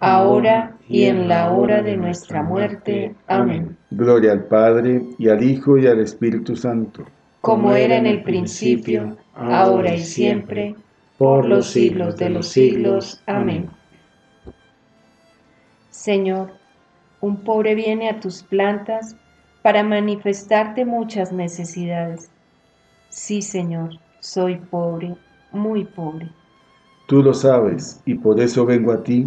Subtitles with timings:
[0.00, 3.14] ahora y en la hora de nuestra muerte.
[3.26, 3.76] Amén.
[3.90, 7.04] Gloria al Padre, y al Hijo, y al Espíritu Santo.
[7.40, 10.74] Como era en el principio, ahora y siempre,
[11.18, 13.22] por los siglos de los siglos.
[13.26, 13.70] Amén.
[15.90, 16.52] Señor,
[17.20, 19.16] un pobre viene a tus plantas
[19.62, 22.30] para manifestarte muchas necesidades.
[23.08, 25.16] Sí, Señor, soy pobre,
[25.52, 26.30] muy pobre.
[27.06, 29.26] Tú lo sabes, y por eso vengo a ti,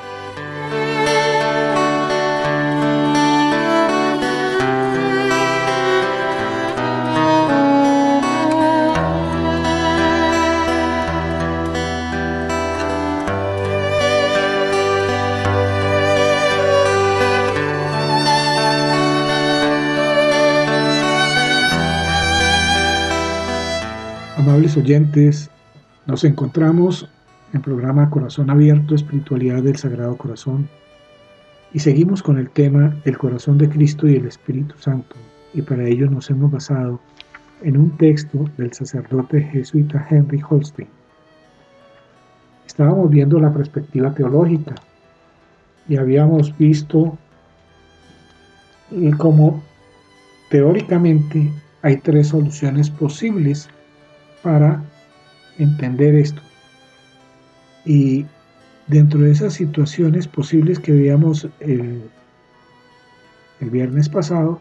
[24.81, 25.51] Oyentes,
[26.07, 27.07] nos encontramos
[27.53, 30.67] el programa Corazón Abierto, Espiritualidad del Sagrado Corazón.
[31.71, 35.15] Y seguimos con el tema El corazón de Cristo y el Espíritu Santo.
[35.53, 36.99] Y para ello nos hemos basado
[37.61, 40.89] en un texto del sacerdote jesuita Henry Holstein.
[42.65, 44.73] Estábamos viendo la perspectiva teológica
[45.87, 47.17] y habíamos visto
[49.17, 49.61] cómo
[50.49, 51.51] teóricamente
[51.83, 53.69] hay tres soluciones posibles
[54.43, 54.83] para
[55.57, 56.41] entender esto.
[57.85, 58.25] Y
[58.87, 62.01] dentro de esas situaciones posibles que veíamos el,
[63.59, 64.59] viernes pasado,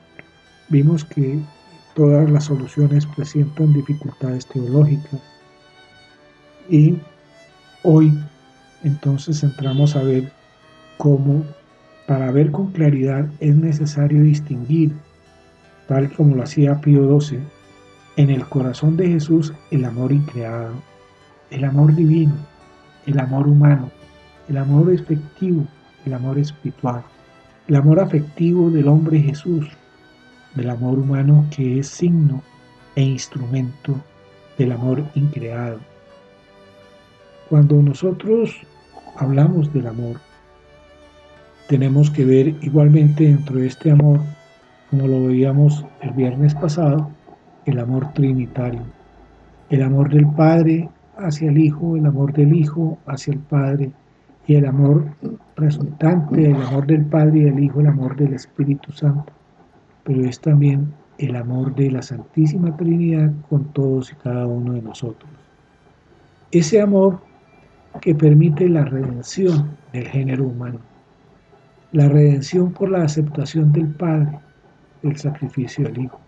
[0.69, 1.39] vimos que
[1.95, 5.21] todas las soluciones presentan dificultades teológicas.
[6.69, 6.99] Y
[7.83, 8.13] hoy
[8.85, 10.31] entonces entramos a ver
[10.99, 11.45] cómo
[12.07, 14.93] para ver con claridad es necesario distinguir,
[15.89, 17.39] tal como lo hacía Pío XII,
[18.21, 20.75] en el corazón de Jesús el amor increado,
[21.51, 22.35] el amor divino,
[23.07, 23.91] el amor humano,
[24.47, 25.65] el amor efectivo,
[26.05, 27.03] el amor espiritual,
[27.67, 29.67] el amor afectivo del hombre Jesús,
[30.55, 32.43] del amor humano que es signo
[32.95, 33.99] e instrumento
[34.59, 35.79] del amor increado.
[37.49, 38.55] Cuando nosotros
[39.17, 40.21] hablamos del amor,
[41.71, 44.21] tenemos que ver igualmente dentro de este amor,
[44.91, 47.11] como lo veíamos el viernes pasado,
[47.67, 48.83] el amor trinitario,
[49.69, 53.93] el amor del Padre hacia el Hijo, el amor del Hijo hacia el Padre
[54.47, 55.05] y el amor
[55.57, 59.33] resultante del amor del Padre y del Hijo, el amor del Espíritu Santo.
[60.05, 64.83] Pero es también el amor de la Santísima Trinidad con todos y cada uno de
[64.83, 65.31] nosotros.
[66.51, 67.21] Ese amor
[68.01, 70.79] que permite la redención del género humano,
[71.93, 74.39] la redención por la aceptación del Padre,
[75.03, 76.21] el sacrificio del Hijo,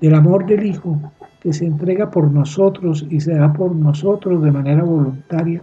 [0.00, 1.00] del amor del Hijo
[1.40, 5.62] que se entrega por nosotros y se da por nosotros de manera voluntaria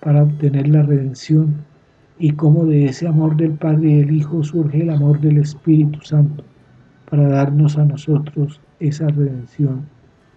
[0.00, 1.54] para obtener la redención
[2.18, 6.00] y cómo de ese amor del Padre y del Hijo surge el amor del Espíritu
[6.02, 6.44] Santo
[7.10, 9.86] para darnos a nosotros esa redención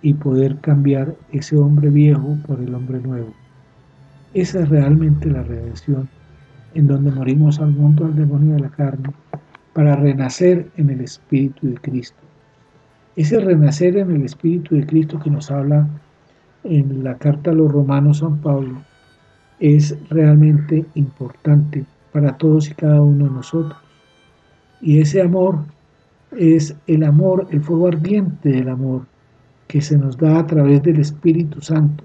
[0.01, 3.33] y poder cambiar ese hombre viejo por el hombre nuevo.
[4.33, 6.09] Esa es realmente la redención,
[6.73, 9.09] en donde morimos al mundo, al demonio de la carne,
[9.73, 12.26] para renacer en el Espíritu de Cristo.
[13.17, 15.87] Ese renacer en el Espíritu de Cristo que nos habla
[16.63, 18.83] en la carta a los romanos San Pablo
[19.59, 23.79] es realmente importante para todos y cada uno de nosotros.
[24.81, 25.61] Y ese amor
[26.37, 29.07] es el amor, el fuego ardiente del amor
[29.67, 32.03] que se nos da a través del Espíritu Santo,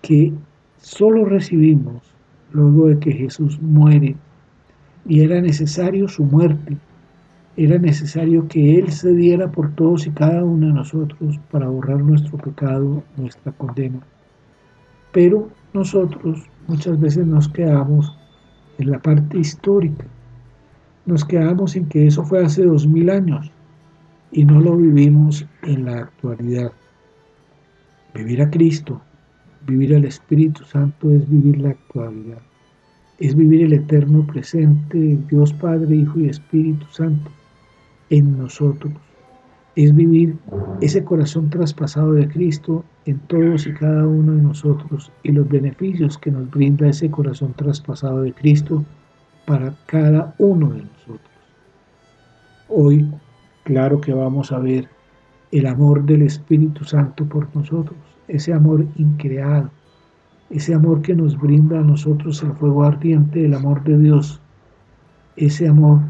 [0.00, 0.32] que
[0.78, 2.02] solo recibimos
[2.50, 4.16] luego de que Jesús muere
[5.06, 6.78] y era necesario su muerte,
[7.56, 12.00] era necesario que Él se diera por todos y cada uno de nosotros para borrar
[12.02, 14.00] nuestro pecado, nuestra condena.
[15.12, 18.16] Pero nosotros muchas veces nos quedamos
[18.78, 20.04] en la parte histórica
[21.06, 23.50] nos quedamos en que eso fue hace dos mil años
[24.32, 26.72] y no lo vivimos en la actualidad.
[28.14, 29.02] Vivir a Cristo,
[29.66, 32.38] vivir al Espíritu Santo es vivir la actualidad,
[33.18, 37.30] es vivir el eterno presente, Dios Padre, Hijo y Espíritu Santo
[38.10, 38.92] en nosotros,
[39.76, 40.36] es vivir
[40.80, 46.16] ese corazón traspasado de Cristo en todos y cada uno de nosotros y los beneficios
[46.16, 48.84] que nos brinda ese corazón traspasado de Cristo
[49.46, 51.30] para cada uno de nosotros.
[52.68, 53.10] Hoy,
[53.64, 54.88] claro que vamos a ver
[55.50, 59.70] el amor del Espíritu Santo por nosotros, ese amor increado,
[60.50, 64.40] ese amor que nos brinda a nosotros el fuego ardiente del amor de Dios,
[65.36, 66.00] ese amor,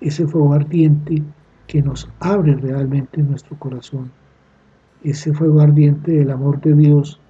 [0.00, 1.22] ese fuego ardiente
[1.68, 4.10] que nos abre realmente nuestro corazón,
[5.04, 7.20] ese fuego ardiente del amor de Dios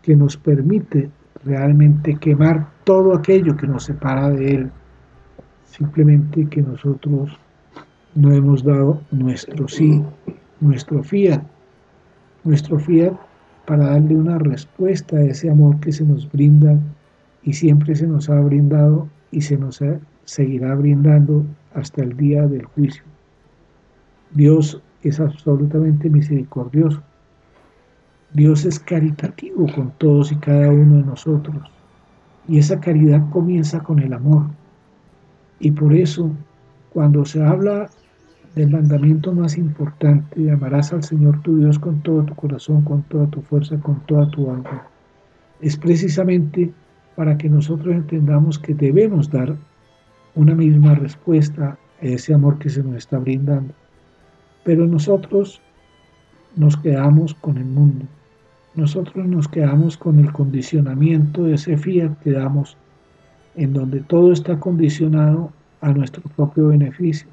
[0.00, 1.10] que nos permite
[1.44, 4.70] realmente quemar todo aquello que nos separa de Él
[5.70, 7.38] simplemente que nosotros
[8.14, 10.02] no hemos dado nuestro sí,
[10.60, 11.42] nuestro fiat,
[12.44, 13.14] nuestro fiat
[13.66, 16.78] para darle una respuesta a ese amor que se nos brinda
[17.42, 19.82] y siempre se nos ha brindado y se nos
[20.24, 23.09] seguirá brindando hasta el día del juicio.
[24.32, 27.02] Dios es absolutamente misericordioso.
[28.32, 31.56] Dios es caritativo con todos y cada uno de nosotros.
[32.46, 34.46] Y esa caridad comienza con el amor.
[35.58, 36.30] Y por eso,
[36.92, 37.90] cuando se habla
[38.54, 43.26] del mandamiento más importante, amarás al Señor tu Dios con todo tu corazón, con toda
[43.28, 44.86] tu fuerza, con toda tu alma,
[45.60, 46.72] es precisamente
[47.16, 49.56] para que nosotros entendamos que debemos dar
[50.34, 53.74] una misma respuesta a ese amor que se nos está brindando.
[54.64, 55.60] Pero nosotros
[56.56, 58.06] nos quedamos con el mundo,
[58.74, 62.76] nosotros nos quedamos con el condicionamiento de ese fiat que damos
[63.56, 67.28] en donde todo está condicionado a nuestro propio beneficio,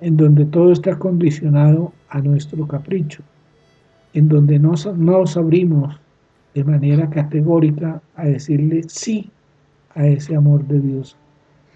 [0.00, 3.22] en donde todo está condicionado a nuestro capricho,
[4.12, 6.00] en donde no nos abrimos
[6.54, 9.30] de manera categórica a decirle sí
[9.94, 11.16] a ese amor de Dios,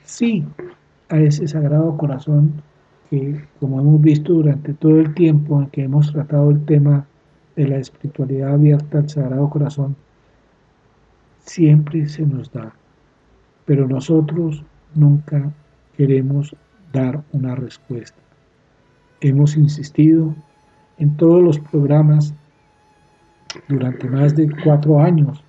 [0.05, 0.45] sí
[1.09, 2.53] a ese sagrado corazón
[3.11, 7.07] que, como hemos visto durante todo el tiempo en que hemos tratado el tema
[7.57, 9.97] de la espiritualidad abierta al sagrado corazón,
[11.45, 12.75] siempre se nos da
[13.65, 14.63] pero nosotros
[14.95, 15.53] nunca
[15.97, 16.55] queremos
[16.93, 18.19] dar una respuesta.
[19.21, 20.35] Hemos insistido
[20.99, 22.35] en todos los programas
[23.69, 25.43] durante más de cuatro años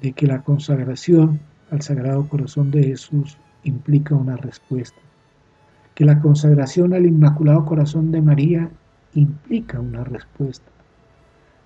[0.00, 5.00] de que la consagración al Sagrado Corazón de Jesús implica una respuesta,
[5.96, 8.68] que la consagración al Inmaculado Corazón de María
[9.14, 10.70] implica una respuesta,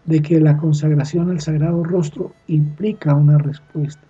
[0.04, 4.06] de que la consagración al Sagrado Rostro implica una respuesta,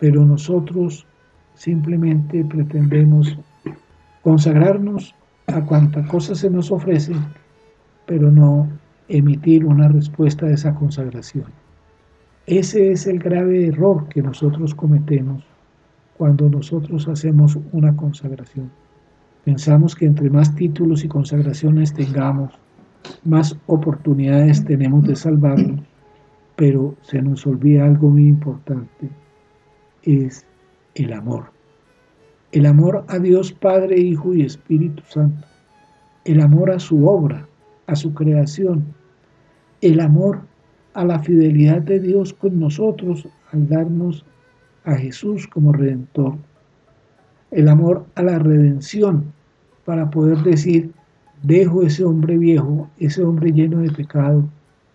[0.00, 1.06] pero nosotros
[1.54, 3.38] simplemente pretendemos
[4.22, 5.14] consagrarnos
[5.46, 7.12] a cuanta cosa se nos ofrece,
[8.06, 8.66] pero no
[9.08, 11.44] emitir una respuesta a esa consagración.
[12.46, 15.44] Ese es el grave error que nosotros cometemos
[16.16, 18.70] cuando nosotros hacemos una consagración.
[19.46, 22.52] Pensamos que entre más títulos y consagraciones tengamos,
[23.24, 25.82] más oportunidades tenemos de salvarnos,
[26.56, 29.08] pero se nos olvida algo muy importante,
[30.02, 30.44] es
[30.96, 31.52] el amor.
[32.50, 35.46] El amor a Dios Padre, Hijo y Espíritu Santo.
[36.24, 37.46] El amor a su obra,
[37.86, 38.84] a su creación.
[39.80, 40.40] El amor
[40.94, 44.26] a la fidelidad de Dios con nosotros al darnos
[44.82, 46.34] a Jesús como redentor.
[47.52, 49.35] El amor a la redención
[49.86, 50.90] para poder decir,
[51.42, 54.44] dejo ese hombre viejo, ese hombre lleno de pecado,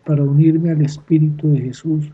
[0.05, 2.11] para unirme al Espíritu de Jesús,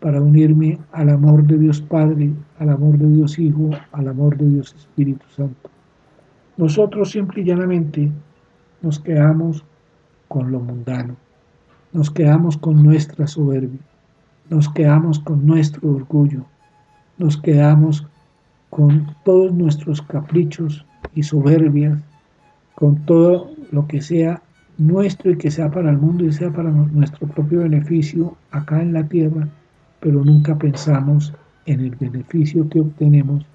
[0.00, 4.46] para unirme al amor de Dios Padre, al amor de Dios Hijo, al amor de
[4.46, 5.70] Dios Espíritu Santo.
[6.56, 8.10] Nosotros simple y llanamente
[8.82, 9.64] nos quedamos
[10.28, 11.14] con lo mundano,
[11.92, 13.80] nos quedamos con nuestra soberbia,
[14.50, 16.44] nos quedamos con nuestro orgullo,
[17.18, 18.06] nos quedamos
[18.70, 20.84] con todos nuestros caprichos
[21.14, 22.02] y soberbias,
[22.76, 24.42] con todo lo que sea
[24.78, 28.92] nuestro y que sea para el mundo y sea para nuestro propio beneficio acá en
[28.92, 29.48] la tierra,
[30.00, 31.32] pero nunca pensamos
[31.64, 33.46] en el beneficio que obtenemos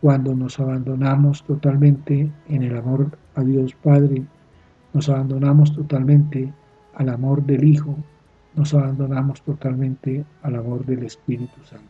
[0.00, 4.24] cuando nos abandonamos totalmente en el amor a Dios Padre,
[4.92, 6.52] nos abandonamos totalmente
[6.94, 7.96] al amor del Hijo,
[8.56, 11.86] nos abandonamos totalmente al amor del Espíritu Santo.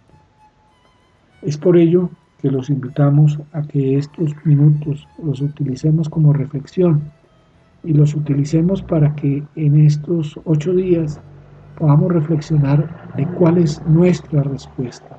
[1.41, 7.03] Es por ello que los invitamos a que estos minutos los utilicemos como reflexión
[7.83, 11.21] y los utilicemos para que en estos ocho días
[11.79, 15.19] podamos reflexionar de cuál es nuestra respuesta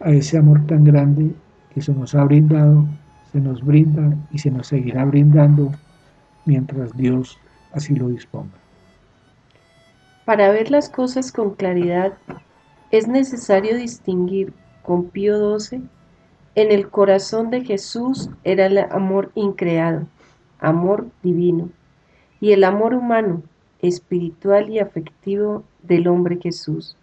[0.00, 1.30] a ese amor tan grande
[1.74, 2.86] que se nos ha brindado,
[3.32, 5.70] se nos brinda y se nos seguirá brindando
[6.44, 7.38] mientras Dios
[7.72, 8.50] así lo disponga.
[10.24, 12.14] Para ver las cosas con claridad
[12.90, 14.52] es necesario distinguir
[14.82, 15.82] con Pío XII,
[16.60, 20.06] en el corazón de Jesús era el amor increado,
[20.58, 21.70] amor divino,
[22.40, 23.42] y el amor humano,
[23.80, 26.96] espiritual y afectivo del hombre Jesús.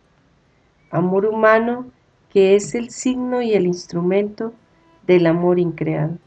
[0.92, 1.88] Amor humano
[2.30, 4.54] que es el signo y el instrumento
[5.08, 6.18] del amor increado.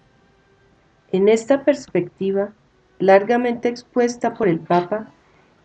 [1.12, 2.53] En esta perspectiva,
[2.99, 5.09] largamente expuesta por el Papa,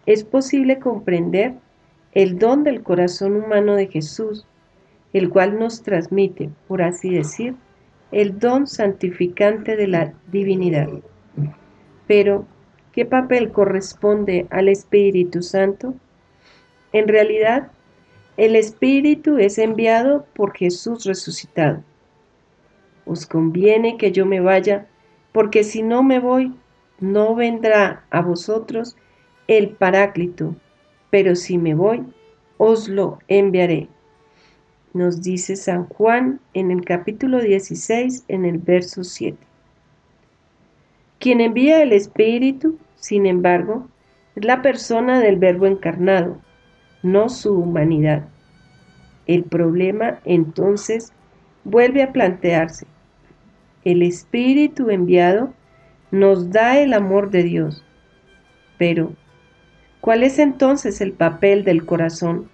[0.05, 1.55] es posible comprender
[2.11, 4.45] el don del corazón humano de Jesús
[5.15, 7.55] el cual nos transmite, por así decir,
[8.11, 10.89] el don santificante de la divinidad.
[12.05, 12.45] Pero,
[12.91, 15.93] ¿qué papel corresponde al Espíritu Santo?
[16.91, 17.71] En realidad,
[18.35, 21.81] el Espíritu es enviado por Jesús resucitado.
[23.05, 24.85] Os conviene que yo me vaya,
[25.31, 26.53] porque si no me voy,
[26.99, 28.97] no vendrá a vosotros
[29.47, 30.57] el Paráclito,
[31.09, 32.03] pero si me voy,
[32.57, 33.87] os lo enviaré
[34.95, 39.37] nos dice San Juan en el capítulo 16, en el verso 7.
[41.19, 43.89] Quien envía el Espíritu, sin embargo,
[44.37, 46.39] es la persona del Verbo encarnado,
[47.03, 48.29] no su humanidad.
[49.27, 51.11] El problema entonces
[51.65, 52.87] vuelve a plantearse.
[53.83, 55.53] El Espíritu enviado
[56.09, 57.83] nos da el amor de Dios,
[58.77, 59.11] pero
[59.99, 62.49] ¿cuál es entonces el papel del corazón?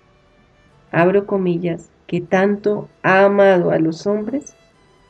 [0.91, 4.54] Abro comillas que tanto ha amado a los hombres,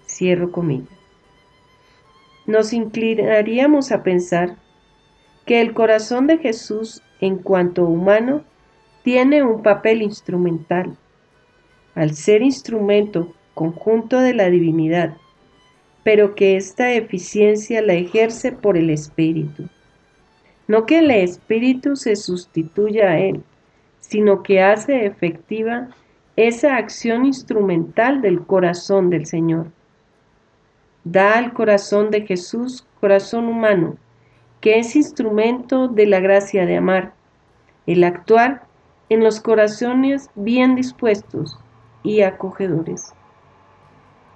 [0.05, 0.99] cierro comillas.
[2.45, 4.55] Nos inclinaríamos a pensar
[5.47, 8.43] que el corazón de Jesús en cuanto humano
[9.01, 10.95] tiene un papel instrumental.
[11.95, 15.17] Al ser instrumento conjunto de la divinidad,
[16.03, 19.69] pero que esta eficiencia la ejerce por el Espíritu.
[20.67, 23.41] No que el Espíritu se sustituya a él,
[24.01, 25.89] sino que hace efectiva
[26.35, 29.71] esa acción instrumental del corazón del Señor.
[31.03, 33.97] Da al corazón de Jesús corazón humano,
[34.61, 37.13] que es instrumento de la gracia de amar,
[37.87, 38.63] el actuar
[39.09, 41.59] en los corazones bien dispuestos
[42.03, 43.13] y acogedores.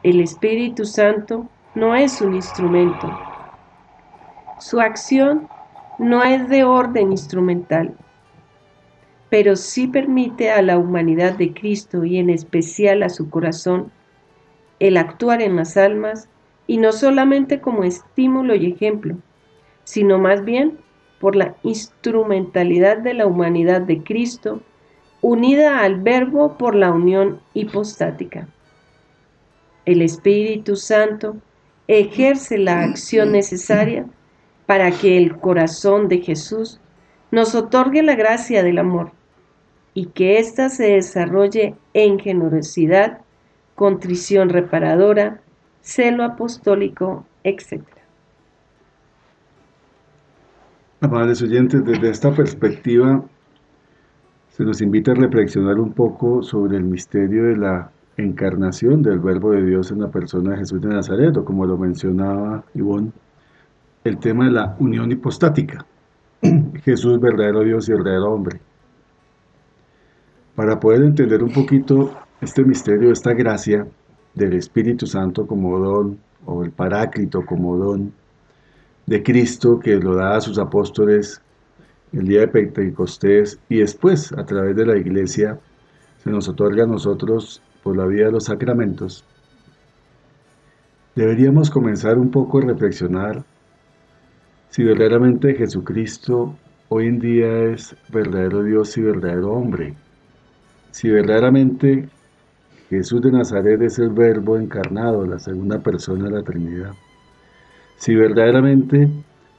[0.04, 3.08] El Espíritu Santo no es un instrumento.
[4.60, 5.48] Su acción
[6.00, 7.96] no es de orden instrumental,
[9.36, 13.92] pero sí permite a la humanidad de Cristo y en especial a su corazón
[14.80, 16.30] el actuar en las almas
[16.68, 19.18] y no solamente como estímulo y ejemplo,
[19.84, 20.78] sino más bien
[21.20, 24.62] por la instrumentalidad de la humanidad de Cristo
[25.20, 28.48] unida al Verbo por la unión hipostática.
[29.84, 31.36] El Espíritu Santo
[31.90, 34.06] ejerce la acción necesaria
[34.66, 36.80] para que el corazón de Jesús
[37.32, 39.12] nos otorgue la gracia del amor
[39.96, 43.22] y que ésta se desarrolle en generosidad,
[43.76, 45.40] contrición reparadora,
[45.82, 47.82] celo apostólico, etc.
[51.00, 53.24] Amables oyentes, desde esta perspectiva
[54.50, 59.52] se nos invita a reflexionar un poco sobre el misterio de la encarnación del Verbo
[59.52, 63.12] de Dios en la persona de Jesús de Nazaret, o como lo mencionaba Ivonne,
[64.04, 65.86] el tema de la unión hipostática.
[66.84, 68.60] Jesús, verdadero Dios y verdadero hombre.
[70.56, 73.88] Para poder entender un poquito este misterio, esta gracia
[74.34, 78.14] del Espíritu Santo como don, o el Paráclito como don
[79.06, 81.42] de Cristo que lo da a sus apóstoles
[82.12, 85.60] el día de Pentecostés y después a través de la iglesia
[86.24, 89.26] se nos otorga a nosotros por la vía de los sacramentos,
[91.16, 93.44] deberíamos comenzar un poco a reflexionar
[94.70, 96.56] si verdaderamente Jesucristo
[96.90, 99.94] hoy en día es verdadero Dios y verdadero hombre,
[100.96, 102.08] si verdaderamente
[102.90, 106.94] Jesús de Nazaret es el verbo encarnado, la segunda persona de la Trinidad,
[107.98, 109.10] si verdaderamente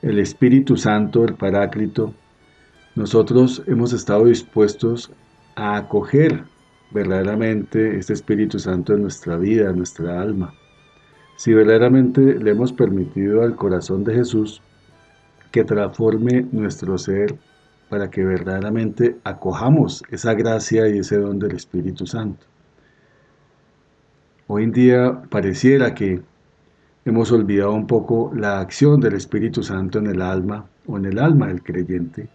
[0.00, 2.14] el Espíritu Santo, el Paráclito,
[2.94, 5.12] nosotros hemos estado dispuestos
[5.56, 6.42] a acoger
[6.90, 10.54] verdaderamente este Espíritu Santo en nuestra vida, en nuestra alma.
[11.36, 14.62] Si verdaderamente le hemos permitido al corazón de Jesús
[15.52, 17.36] que transforme nuestro ser
[17.88, 22.46] para que verdaderamente acojamos esa gracia y ese don del Espíritu Santo.
[24.48, 26.20] Hoy en día pareciera que
[27.04, 31.18] hemos olvidado un poco la acción del Espíritu Santo en el alma o en el
[31.18, 32.28] alma del creyente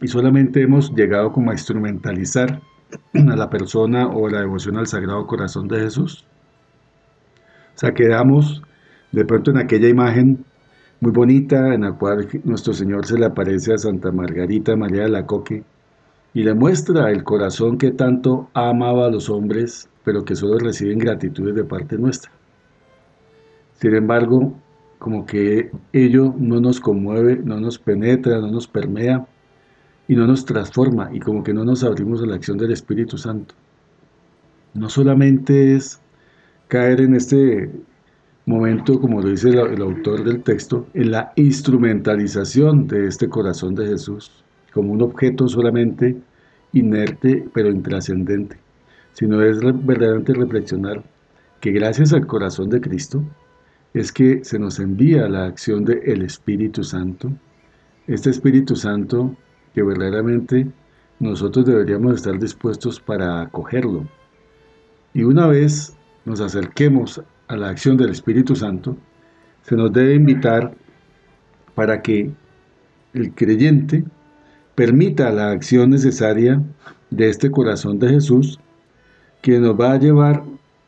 [0.00, 2.60] y solamente hemos llegado como a instrumentalizar
[3.14, 6.24] a la persona o la devoción al Sagrado Corazón de Jesús.
[7.74, 8.62] O sea, quedamos
[9.12, 10.44] de pronto en aquella imagen
[11.00, 15.08] muy bonita en la cual nuestro Señor se le aparece a Santa Margarita María de
[15.10, 15.62] la Coque
[16.34, 20.98] y le muestra el corazón que tanto amaba a los hombres, pero que solo reciben
[20.98, 22.30] gratitudes de parte nuestra.
[23.80, 24.52] Sin embargo,
[24.98, 29.26] como que ello no nos conmueve, no nos penetra, no nos permea,
[30.08, 33.18] y no nos transforma y como que no nos abrimos a la acción del Espíritu
[33.18, 33.54] Santo.
[34.74, 36.00] No solamente es
[36.66, 37.70] caer en este
[38.48, 43.86] momento, como lo dice el, autor del texto, en la instrumentalización de este corazón de
[43.86, 44.32] Jesús,
[44.72, 46.16] como un objeto solamente
[46.72, 48.56] inerte pero intrascendente,
[49.12, 51.04] sino es verdaderamente reflexionar
[51.60, 53.22] que gracias al corazón de Cristo
[53.92, 57.30] es que se nos envía la acción del Espíritu Santo.
[58.06, 59.36] Este Espíritu Santo
[59.74, 60.66] que verdaderamente
[61.20, 64.06] nosotros deberíamos estar dispuestos para acogerlo.
[65.12, 68.96] Y una vez nos acerquemos a la acción del Espíritu Santo,
[69.62, 70.74] se nos debe invitar
[71.74, 72.30] para que
[73.14, 74.04] el creyente
[74.74, 76.62] permita la acción necesaria
[77.10, 78.60] de este corazón de Jesús,
[79.42, 80.44] que nos va a llevar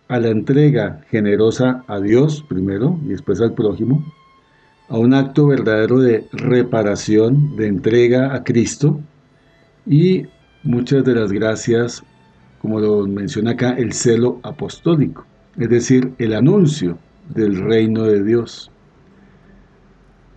[0.08, 4.04] a la entrega generosa a Dios primero y después al prójimo,
[4.88, 9.00] a un acto verdadero de reparación, de entrega a Cristo.
[9.86, 10.26] Y
[10.64, 12.02] muchas de las gracias,
[12.60, 15.24] como lo menciona acá, el celo apostólico,
[15.58, 16.98] es decir, el anuncio
[17.34, 18.70] del reino de Dios.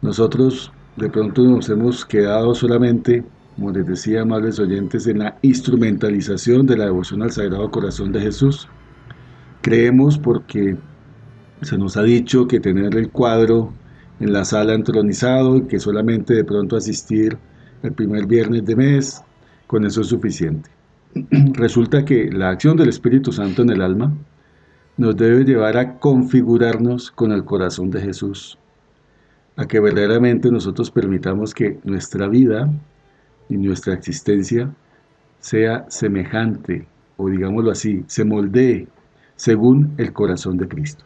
[0.01, 3.23] Nosotros de pronto nos hemos quedado solamente,
[3.55, 8.21] como les decía, amables oyentes, en la instrumentalización de la devoción al Sagrado Corazón de
[8.21, 8.67] Jesús.
[9.61, 10.77] Creemos porque
[11.61, 13.73] se nos ha dicho que tener el cuadro
[14.19, 17.37] en la sala entronizado y que solamente de pronto asistir
[17.81, 19.21] el primer viernes de mes,
[19.67, 20.69] con eso es suficiente.
[21.53, 24.13] Resulta que la acción del Espíritu Santo en el alma
[24.97, 28.57] nos debe llevar a configurarnos con el corazón de Jesús,
[29.55, 32.71] a que verdaderamente nosotros permitamos que nuestra vida
[33.49, 34.73] y nuestra existencia
[35.39, 36.87] sea semejante,
[37.17, 38.87] o digámoslo así, se moldee
[39.35, 41.03] según el corazón de Cristo.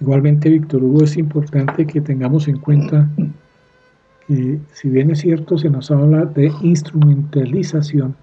[0.00, 3.08] Igualmente, Víctor Hugo, es importante que tengamos en cuenta
[4.26, 8.14] que si bien es cierto, se nos habla de instrumentalización,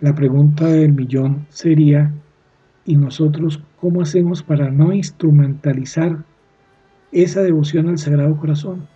[0.00, 2.12] la pregunta del millón sería,
[2.84, 6.24] ¿y nosotros cómo hacemos para no instrumentalizar
[7.12, 8.86] esa devoción al Sagrado Corazón?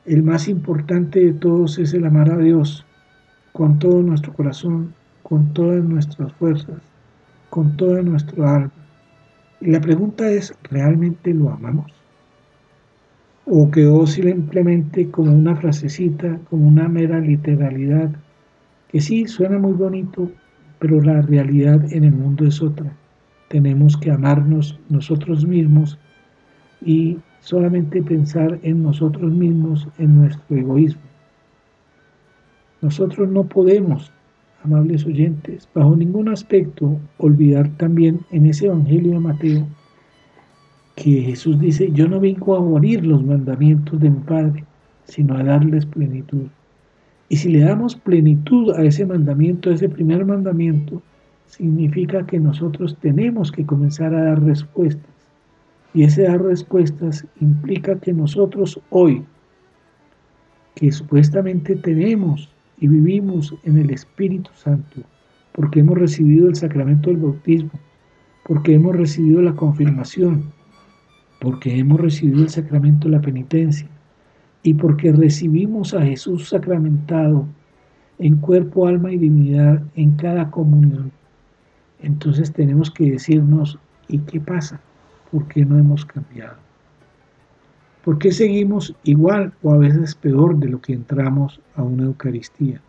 [0.06, 2.84] el más importante de todos es el amar a Dios
[3.52, 6.80] con todo nuestro corazón, con todas nuestras fuerzas,
[7.50, 8.72] con toda nuestra alma.
[9.60, 11.90] Y la pregunta es, ¿realmente lo amamos?
[13.46, 18.10] ¿O quedó simplemente como una frasecita, como una mera literalidad,
[18.88, 20.30] que sí, suena muy bonito,
[20.78, 22.94] pero la realidad en el mundo es otra?
[23.54, 25.96] tenemos que amarnos nosotros mismos
[26.84, 31.02] y solamente pensar en nosotros mismos, en nuestro egoísmo.
[32.80, 34.12] Nosotros no podemos,
[34.62, 39.66] amables oyentes, bajo ningún aspecto olvidar también en ese Evangelio de Mateo
[40.96, 44.64] que Jesús dice, yo no vengo a morir los mandamientos de mi Padre,
[45.04, 46.46] sino a darles plenitud.
[47.28, 51.02] Y si le damos plenitud a ese mandamiento, a ese primer mandamiento,
[51.46, 55.13] significa que nosotros tenemos que comenzar a dar respuestas.
[55.94, 59.24] Y ese dar respuestas implica que nosotros hoy,
[60.74, 65.02] que supuestamente tenemos y vivimos en el Espíritu Santo,
[65.52, 67.70] porque hemos recibido el sacramento del bautismo,
[68.44, 70.52] porque hemos recibido la confirmación,
[71.40, 73.88] porque hemos recibido el sacramento de la penitencia
[74.62, 77.46] y porque recibimos a Jesús sacramentado
[78.18, 81.12] en cuerpo, alma y divinidad en cada comunión
[82.04, 83.78] entonces tenemos que decirnos,
[84.08, 84.78] ¿y qué pasa?
[85.34, 86.58] ¿Por qué no hemos cambiado?
[88.04, 92.80] ¿Por qué seguimos igual o a veces peor de lo que entramos a una Eucaristía?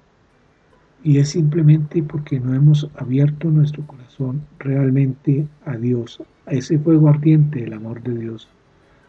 [1.04, 7.10] Y es simplemente porque no hemos abierto nuestro corazón realmente a Dios, a ese fuego
[7.10, 8.48] ardiente del amor de Dios,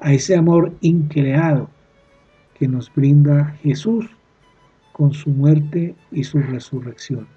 [0.01, 1.68] a ese amor increado
[2.59, 4.07] que nos brinda Jesús
[4.95, 7.36] con su muerte y su resurrección.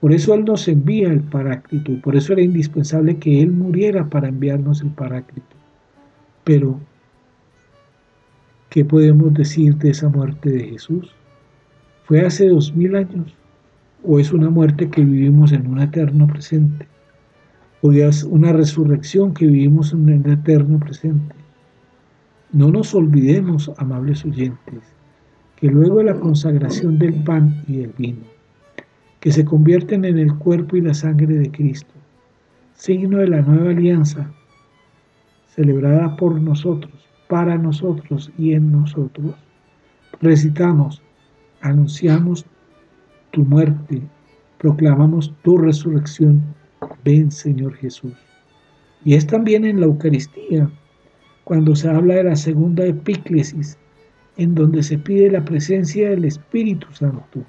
[0.00, 4.08] Por eso Él nos envía el Paráclito y por eso era indispensable que Él muriera
[4.08, 5.56] para enviarnos el Paráclito.
[6.44, 6.78] Pero,
[8.70, 11.14] ¿qué podemos decir de esa muerte de Jesús?
[12.04, 13.34] ¿Fue hace dos mil años?
[14.04, 16.86] ¿O es una muerte que vivimos en un eterno presente?
[17.82, 21.34] ¿O es una resurrección que vivimos en el eterno presente?
[22.52, 24.80] No nos olvidemos, amables oyentes,
[25.56, 28.37] que luego de la consagración del pan y del vino,
[29.20, 31.92] que se convierten en el cuerpo y la sangre de Cristo,
[32.74, 34.30] signo de la nueva alianza,
[35.46, 36.92] celebrada por nosotros,
[37.26, 39.34] para nosotros y en nosotros.
[40.20, 41.02] Recitamos,
[41.60, 42.46] anunciamos
[43.32, 44.02] tu muerte,
[44.58, 46.42] proclamamos tu resurrección.
[47.04, 48.14] Ven Señor Jesús.
[49.04, 50.70] Y es también en la Eucaristía,
[51.42, 53.78] cuando se habla de la segunda epíclesis,
[54.36, 57.44] en donde se pide la presencia del Espíritu Santo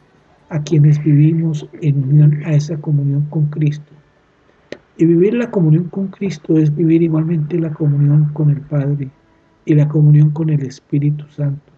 [0.49, 3.91] a quienes vivimos en unión a esa comunión con Cristo.
[4.97, 9.09] Y vivir la comunión con Cristo es vivir igualmente la comunión con el Padre
[9.65, 11.71] y la comunión con el Espíritu Santo.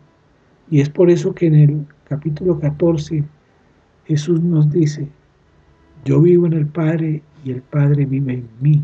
[0.69, 3.23] Y es por eso que en el capítulo 14
[4.05, 5.07] Jesús nos dice,
[6.05, 8.83] yo vivo en el Padre y el Padre vive en mí.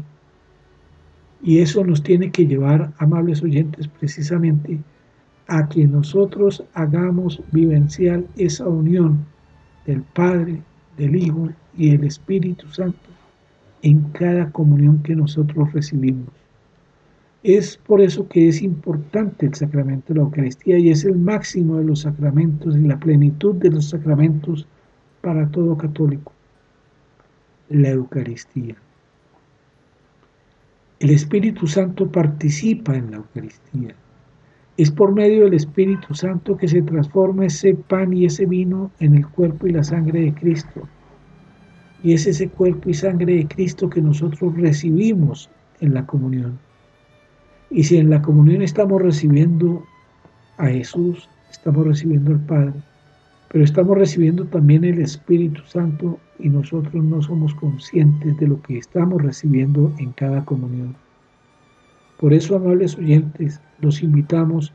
[1.41, 4.79] Y eso nos tiene que llevar, amables oyentes, precisamente
[5.47, 9.25] a que nosotros hagamos vivencial esa unión
[9.87, 10.61] del Padre,
[10.97, 13.09] del Hijo y del Espíritu Santo
[13.81, 16.29] en cada comunión que nosotros recibimos.
[17.43, 21.77] Es por eso que es importante el sacramento de la Eucaristía y es el máximo
[21.77, 24.67] de los sacramentos y la plenitud de los sacramentos
[25.21, 26.33] para todo católico.
[27.69, 28.75] La Eucaristía.
[30.99, 33.95] El Espíritu Santo participa en la Eucaristía.
[34.77, 39.15] Es por medio del Espíritu Santo que se transforma ese pan y ese vino en
[39.15, 40.87] el cuerpo y la sangre de Cristo.
[42.03, 45.49] Y es ese cuerpo y sangre de Cristo que nosotros recibimos
[45.81, 46.59] en la comunión.
[47.71, 49.83] Y si en la comunión estamos recibiendo
[50.57, 52.73] a Jesús, estamos recibiendo al Padre.
[53.49, 58.77] pero estamos recibiendo también el Espíritu Santo y nosotros no somos conscientes de lo que
[58.77, 60.95] estamos recibiendo en cada comunión.
[62.19, 64.73] Por eso, amables oyentes, los invitamos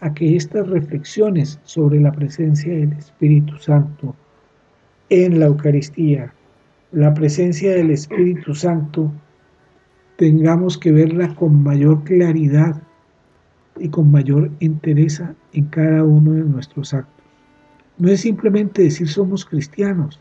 [0.00, 4.14] a que estas reflexiones sobre la presencia del Espíritu Santo
[5.10, 6.32] en la Eucaristía,
[6.92, 9.12] la presencia del Espíritu Santo,
[10.16, 12.80] tengamos que verla con mayor claridad
[13.78, 17.24] y con mayor entereza en cada uno de nuestros actos.
[17.98, 20.20] No es simplemente decir somos cristianos,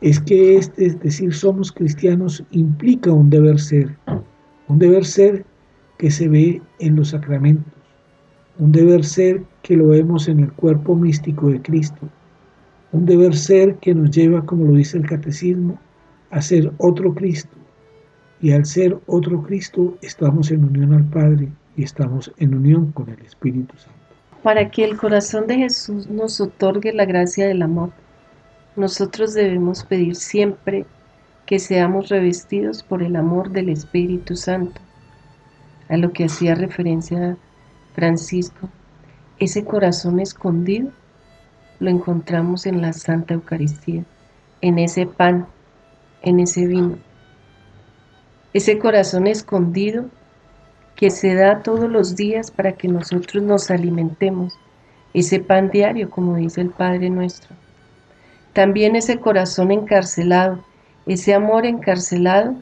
[0.00, 3.96] es que este decir somos cristianos implica un deber ser,
[4.68, 5.44] un deber ser
[5.98, 7.72] que se ve en los sacramentos,
[8.58, 12.08] un deber ser que lo vemos en el cuerpo místico de Cristo,
[12.92, 15.78] un deber ser que nos lleva, como lo dice el catecismo,
[16.30, 17.56] a ser otro Cristo.
[18.40, 23.08] Y al ser otro Cristo estamos en unión al Padre y estamos en unión con
[23.10, 23.98] el Espíritu Santo.
[24.42, 27.90] Para que el corazón de Jesús nos otorgue la gracia del amor,
[28.76, 30.86] nosotros debemos pedir siempre
[31.46, 34.80] que seamos revestidos por el amor del Espíritu Santo
[35.88, 37.36] a lo que hacía referencia
[37.94, 38.68] Francisco,
[39.38, 40.90] ese corazón escondido
[41.80, 44.04] lo encontramos en la Santa Eucaristía,
[44.60, 45.46] en ese pan,
[46.22, 46.98] en ese vino.
[48.52, 50.06] Ese corazón escondido
[50.96, 54.58] que se da todos los días para que nosotros nos alimentemos,
[55.14, 57.54] ese pan diario, como dice el Padre nuestro.
[58.52, 60.64] También ese corazón encarcelado,
[61.06, 62.56] ese amor encarcelado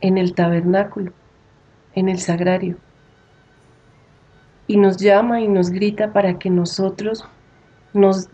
[0.00, 1.12] en el tabernáculo,
[1.96, 2.76] en el sagrario.
[4.68, 7.24] Y nos llama y nos grita para que nosotros
[7.92, 8.28] nos,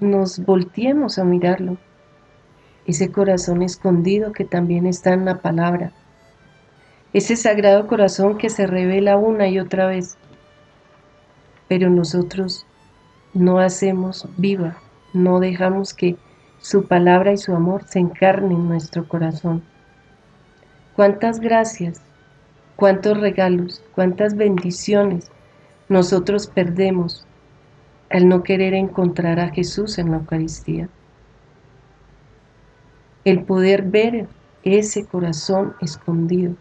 [0.00, 1.78] nos volteemos a mirarlo.
[2.86, 5.92] Ese corazón escondido que también está en la palabra.
[7.12, 10.16] Ese sagrado corazón que se revela una y otra vez.
[11.68, 12.66] Pero nosotros
[13.32, 14.76] no hacemos viva,
[15.14, 16.16] no dejamos que
[16.58, 19.62] su palabra y su amor se encarnen en nuestro corazón.
[20.94, 22.02] Cuántas gracias
[22.76, 25.30] cuántos regalos, cuántas bendiciones
[25.88, 27.26] nosotros perdemos
[28.10, 30.88] al no querer encontrar a Jesús en la Eucaristía.
[33.24, 34.26] El poder ver
[34.64, 36.54] ese corazón escondido,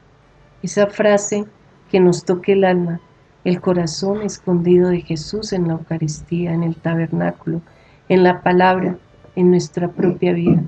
[0.63, 1.45] esa frase
[1.89, 3.01] que nos toque el alma,
[3.43, 7.61] el corazón escondido de Jesús en la Eucaristía, en el tabernáculo,
[8.07, 8.97] en la palabra,
[9.35, 10.63] en nuestra propia vida.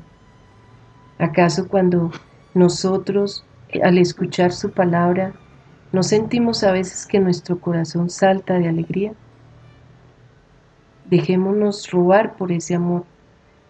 [1.19, 2.11] ¿Acaso cuando
[2.53, 3.45] nosotros
[3.81, 5.33] al escuchar su palabra,
[5.91, 9.13] ¿no sentimos a veces que nuestro corazón salta de alegría?
[11.05, 13.05] Dejémonos robar por ese amor,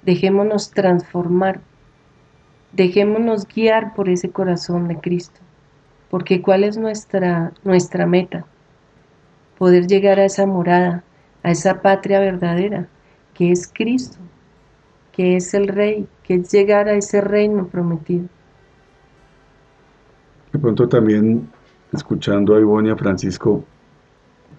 [0.02, 1.62] dejémonos transformar,
[2.72, 5.40] dejémonos guiar por ese corazón de Cristo,
[6.10, 8.46] porque ¿cuál es nuestra, nuestra meta?
[9.58, 11.04] Poder llegar a esa morada,
[11.44, 12.88] a esa patria verdadera,
[13.34, 14.18] que es Cristo,
[15.12, 18.28] que es el Rey, que es llegar a ese reino prometido.
[20.54, 21.50] De pronto también,
[21.92, 23.66] escuchando a Ivonne y a Francisco,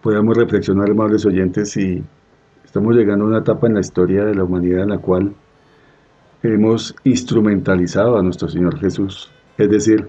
[0.02, 2.02] podemos reflexionar, amables oyentes, si
[2.64, 5.32] estamos llegando a una etapa en la historia de la humanidad en la cual
[6.42, 9.30] hemos instrumentalizado a nuestro Señor Jesús.
[9.56, 10.08] Es decir,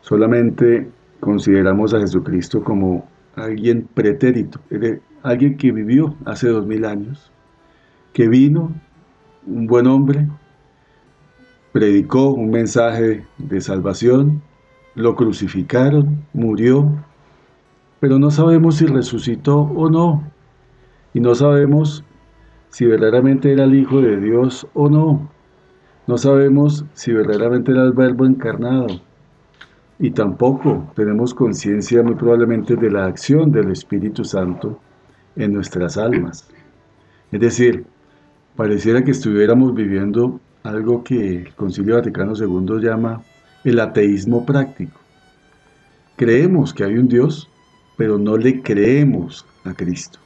[0.00, 0.90] solamente
[1.20, 4.58] consideramos a Jesucristo como alguien pretérito,
[5.22, 7.30] alguien que vivió hace dos mil años,
[8.12, 8.72] que vino,
[9.46, 10.26] un buen hombre,
[11.70, 14.42] predicó un mensaje de salvación,
[14.96, 16.90] lo crucificaron, murió,
[18.00, 20.24] pero no sabemos si resucitó o no.
[21.14, 22.02] Y no sabemos
[22.70, 25.30] si verdaderamente era el Hijo de Dios o no.
[26.06, 28.86] No sabemos si verdaderamente era el Verbo encarnado.
[29.98, 34.78] Y tampoco tenemos conciencia muy probablemente de la acción del Espíritu Santo
[35.36, 36.48] en nuestras almas.
[37.32, 37.84] Es decir,
[38.56, 43.22] pareciera que estuviéramos viviendo algo que el Concilio Vaticano II llama
[43.70, 45.00] el ateísmo práctico.
[46.16, 47.50] Creemos que hay un Dios,
[47.96, 50.20] pero no le creemos a Cristo.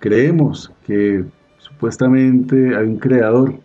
[0.00, 1.24] Creemos que
[1.58, 3.60] supuestamente hay un creador,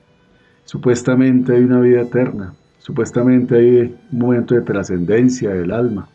[0.65, 6.07] supuestamente hay una vida eterna, supuestamente hay un momento de trascendencia del alma,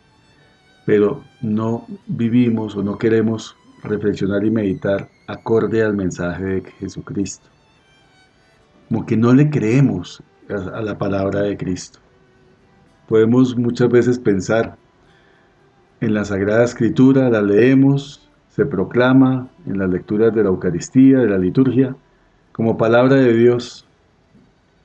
[0.85, 7.49] pero no vivimos o no queremos reflexionar y meditar acorde al mensaje de Jesucristo.
[8.87, 11.99] Como que no le creemos a la palabra de Cristo.
[13.07, 14.75] Podemos muchas veces pensar
[16.01, 21.29] en la Sagrada Escritura, la leemos, se proclama en las lecturas de la Eucaristía, de
[21.29, 21.95] la liturgia,
[22.51, 23.85] como palabra de Dios,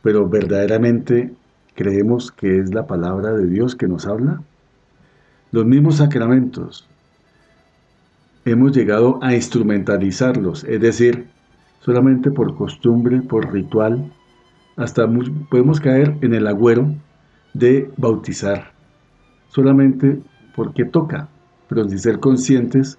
[0.03, 1.33] pero verdaderamente
[1.75, 4.43] creemos que es la palabra de Dios que nos habla.
[5.51, 6.89] Los mismos sacramentos,
[8.45, 11.27] hemos llegado a instrumentalizarlos, es decir,
[11.81, 14.13] solamente por costumbre, por ritual,
[14.77, 15.09] hasta
[15.51, 16.95] podemos caer en el agüero
[17.55, 18.73] de bautizar,
[19.49, 20.21] solamente
[20.55, 21.29] porque toca,
[21.69, 22.99] pero sin ser conscientes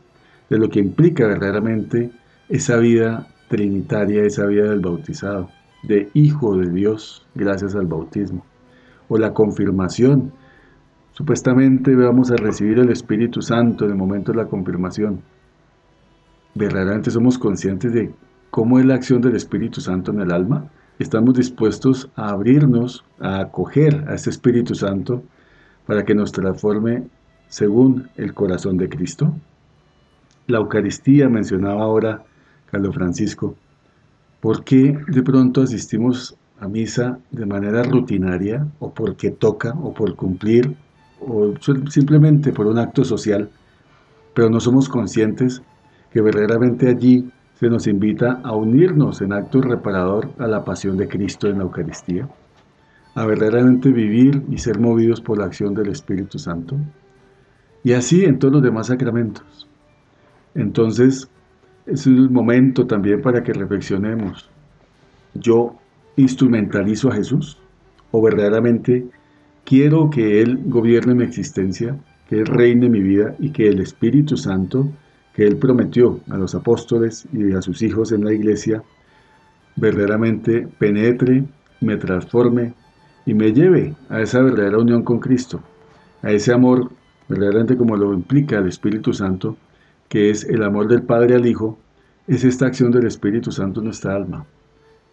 [0.50, 2.12] de lo que implica verdaderamente
[2.50, 5.50] esa vida trinitaria, esa vida del bautizado,
[5.84, 8.46] de hijo de Dios gracias al bautismo,
[9.08, 10.32] o la confirmación.
[11.14, 15.22] Supuestamente vamos a recibir el Espíritu Santo en el momento de la confirmación.
[16.56, 18.12] ¿Verdaderamente somos conscientes de
[18.50, 20.70] cómo es la acción del Espíritu Santo en el alma?
[21.00, 25.24] ¿Estamos dispuestos a abrirnos, a acoger a ese Espíritu Santo
[25.86, 27.04] para que nos transforme
[27.48, 29.34] según el corazón de Cristo?
[30.48, 32.24] La Eucaristía mencionaba ahora
[32.72, 33.56] Carlos Francisco.
[34.40, 40.16] ¿Por qué de pronto asistimos a misa de manera rutinaria o porque toca o por
[40.16, 40.76] cumplir
[41.20, 41.54] o
[41.90, 43.50] simplemente por un acto social,
[44.34, 45.62] pero no somos conscientes
[46.12, 47.30] que verdaderamente allí
[47.64, 51.64] se nos invita a unirnos en acto reparador a la pasión de Cristo en la
[51.64, 52.28] Eucaristía,
[53.16, 56.76] a verdaderamente vivir y ser movidos por la acción del Espíritu Santo,
[57.82, 59.70] y así en todos los demás sacramentos.
[60.56, 61.30] Entonces,
[61.86, 64.50] es el momento también para que reflexionemos.
[65.34, 65.76] ¿Yo
[66.18, 67.58] instrumentalizo a Jesús?
[68.12, 69.06] ¿O verdaderamente
[69.64, 71.96] quiero que Él gobierne mi existencia,
[72.28, 74.90] que Él reine mi vida y que el Espíritu Santo,
[75.34, 78.84] que Él prometió a los apóstoles y a sus hijos en la iglesia,
[79.76, 81.44] verdaderamente penetre,
[81.82, 82.74] me transforme
[83.26, 85.62] y me lleve a esa verdadera unión con Cristo,
[86.22, 86.92] a ese amor
[87.28, 89.58] verdaderamente como lo implica el Espíritu Santo,
[90.10, 91.78] que es el amor del Padre al Hijo,
[92.28, 94.46] es esta acción del Espíritu Santo en nuestra alma,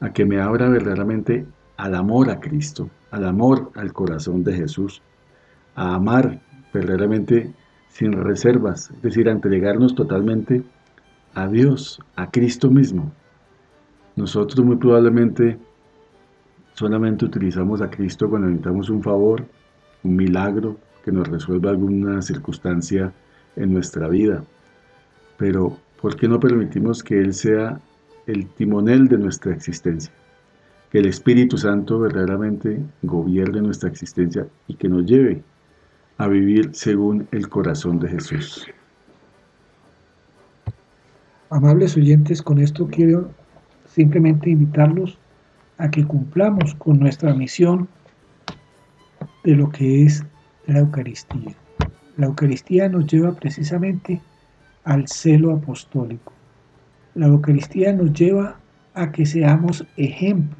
[0.01, 1.47] a que me abra verdaderamente
[1.77, 5.03] al amor a Cristo, al amor al corazón de Jesús,
[5.75, 6.41] a amar
[6.73, 7.53] verdaderamente
[7.91, 10.62] sin reservas, es decir, a entregarnos totalmente
[11.34, 13.12] a Dios, a Cristo mismo.
[14.16, 15.59] Nosotros muy probablemente
[16.74, 19.45] solamente utilizamos a Cristo cuando necesitamos un favor,
[20.03, 23.12] un milagro, que nos resuelva alguna circunstancia
[23.57, 24.43] en nuestra vida
[25.41, 27.80] pero ¿por qué no permitimos que Él sea
[28.26, 30.12] el timonel de nuestra existencia?
[30.91, 35.43] Que el Espíritu Santo verdaderamente gobierne nuestra existencia y que nos lleve
[36.21, 38.66] a vivir según el corazón de Jesús.
[41.49, 43.31] Amables oyentes, con esto quiero
[43.87, 45.16] simplemente invitarlos
[45.79, 47.89] a que cumplamos con nuestra misión
[49.45, 50.23] de lo que es
[50.66, 51.57] la Eucaristía.
[52.18, 54.21] La Eucaristía nos lleva precisamente
[54.85, 56.35] al celo apostólico.
[57.14, 58.61] La Eucaristía nos lleva
[58.93, 60.59] a que seamos ejemplo.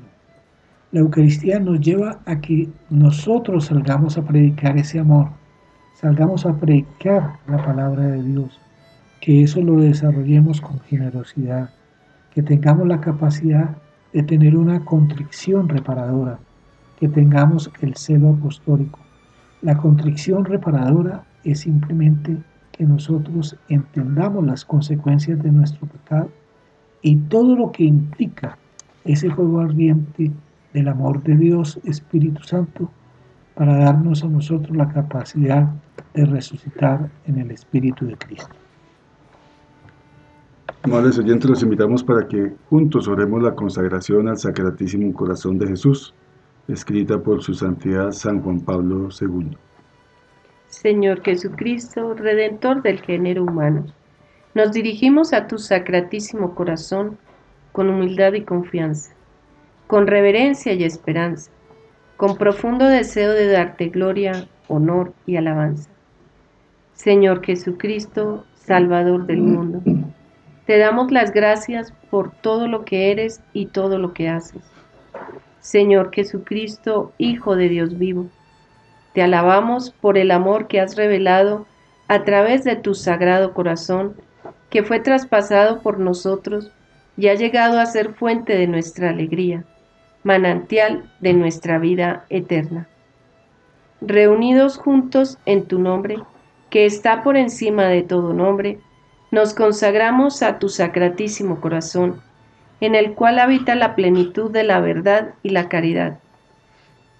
[0.93, 5.39] La Eucaristía nos lleva a que nosotros salgamos a predicar ese amor,
[5.95, 8.61] salgamos a predicar la palabra de Dios,
[9.21, 11.71] que eso lo desarrollemos con generosidad,
[12.35, 13.77] que tengamos la capacidad
[14.13, 16.39] de tener una contrición reparadora,
[16.99, 18.99] que tengamos el celo apostólico.
[19.63, 22.37] La contrición reparadora es simplemente
[22.73, 26.31] que nosotros entendamos las consecuencias de nuestro pecado
[27.03, 28.57] y todo lo que implica
[29.05, 30.31] ese fuego ardiente
[30.73, 32.91] del amor de Dios Espíritu Santo
[33.61, 35.69] para darnos a nosotros la capacidad
[36.15, 38.55] de resucitar en el Espíritu de Cristo.
[40.83, 46.15] Amables oyentes, los invitamos para que juntos oremos la consagración al Sacratísimo Corazón de Jesús,
[46.69, 49.55] escrita por su Santidad San Juan Pablo II.
[50.69, 53.85] Señor Jesucristo, Redentor del género humano.
[54.55, 57.19] Nos dirigimos a tu sacratísimo corazón
[57.73, 59.13] con humildad y confianza,
[59.87, 61.51] con reverencia y esperanza,
[62.21, 65.89] con profundo deseo de darte gloria, honor y alabanza.
[66.93, 69.81] Señor Jesucristo, Salvador del mundo,
[70.67, 74.61] te damos las gracias por todo lo que eres y todo lo que haces.
[75.61, 78.27] Señor Jesucristo, Hijo de Dios vivo,
[79.15, 81.65] te alabamos por el amor que has revelado
[82.07, 84.15] a través de tu sagrado corazón,
[84.69, 86.71] que fue traspasado por nosotros
[87.17, 89.65] y ha llegado a ser fuente de nuestra alegría,
[90.23, 92.89] manantial de nuestra vida eterna.
[94.01, 96.19] Reunidos juntos en tu nombre,
[96.71, 98.79] que está por encima de todo nombre,
[99.31, 102.21] nos consagramos a tu sacratísimo corazón,
[102.81, 106.19] en el cual habita la plenitud de la verdad y la caridad.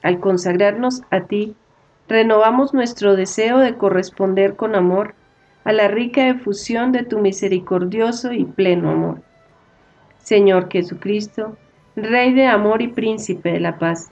[0.03, 1.55] Al consagrarnos a ti,
[2.09, 5.15] renovamos nuestro deseo de corresponder con amor
[5.65, 9.23] a la rica efusión de tu misericordioso y pleno amor.
[10.19, 11.57] Señor Jesucristo,
[12.03, 14.11] Rey de amor y príncipe de la paz,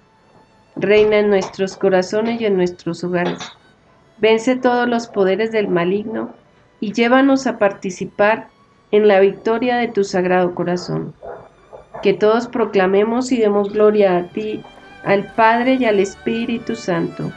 [0.76, 3.38] reina en nuestros corazones y en nuestros hogares.
[4.18, 6.30] Vence todos los poderes del maligno
[6.80, 8.48] y llévanos a participar
[8.90, 11.14] en la victoria de tu sagrado corazón.
[12.02, 14.62] Que todos proclamemos y demos gloria a ti,
[15.04, 17.32] al Padre y al Espíritu Santo,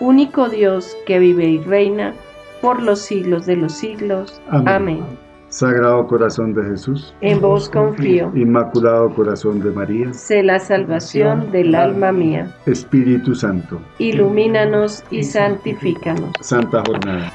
[0.00, 2.14] único Dios que vive y reina
[2.62, 4.40] por los siglos de los siglos.
[4.48, 5.04] Amén.
[5.54, 8.32] Sagrado corazón de Jesús, en vos confío.
[8.34, 12.52] Inmaculado corazón de María, sé la salvación del alma mía.
[12.66, 16.30] Espíritu Santo, ilumínanos y santifícanos.
[16.40, 17.30] Santa Jornada.